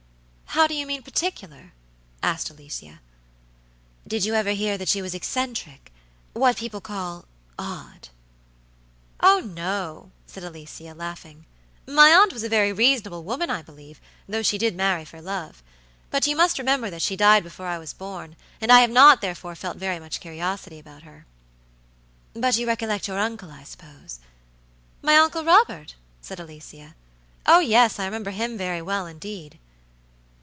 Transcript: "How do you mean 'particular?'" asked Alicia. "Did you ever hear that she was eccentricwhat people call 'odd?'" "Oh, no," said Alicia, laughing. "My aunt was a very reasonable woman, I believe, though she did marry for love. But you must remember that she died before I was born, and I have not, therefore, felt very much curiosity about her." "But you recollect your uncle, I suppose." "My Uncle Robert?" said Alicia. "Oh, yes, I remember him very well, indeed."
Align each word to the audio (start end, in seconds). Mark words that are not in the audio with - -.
"How 0.53 0.67
do 0.67 0.75
you 0.75 0.85
mean 0.85 1.01
'particular?'" 1.01 1.71
asked 2.21 2.49
Alicia. 2.49 2.99
"Did 4.05 4.25
you 4.25 4.33
ever 4.35 4.49
hear 4.51 4.77
that 4.77 4.89
she 4.89 5.01
was 5.01 5.13
eccentricwhat 5.15 6.57
people 6.57 6.81
call 6.81 7.23
'odd?'" 7.57 8.09
"Oh, 9.21 9.39
no," 9.39 10.11
said 10.27 10.43
Alicia, 10.43 10.93
laughing. 10.93 11.45
"My 11.87 12.13
aunt 12.13 12.33
was 12.33 12.43
a 12.43 12.49
very 12.49 12.73
reasonable 12.73 13.23
woman, 13.23 13.49
I 13.49 13.61
believe, 13.61 14.01
though 14.27 14.43
she 14.43 14.57
did 14.57 14.75
marry 14.75 15.05
for 15.05 15.21
love. 15.21 15.63
But 16.09 16.27
you 16.27 16.35
must 16.35 16.59
remember 16.59 16.89
that 16.89 17.01
she 17.01 17.15
died 17.15 17.43
before 17.43 17.67
I 17.67 17.77
was 17.79 17.93
born, 17.93 18.35
and 18.59 18.73
I 18.73 18.81
have 18.81 18.91
not, 18.91 19.21
therefore, 19.21 19.55
felt 19.55 19.77
very 19.77 19.99
much 20.01 20.19
curiosity 20.19 20.79
about 20.79 21.03
her." 21.03 21.25
"But 22.33 22.57
you 22.57 22.67
recollect 22.67 23.07
your 23.07 23.19
uncle, 23.19 23.51
I 23.51 23.63
suppose." 23.63 24.19
"My 25.01 25.15
Uncle 25.15 25.45
Robert?" 25.45 25.95
said 26.19 26.41
Alicia. 26.41 26.93
"Oh, 27.45 27.59
yes, 27.59 27.99
I 27.99 28.03
remember 28.03 28.31
him 28.31 28.57
very 28.57 28.81
well, 28.81 29.05
indeed." 29.07 29.57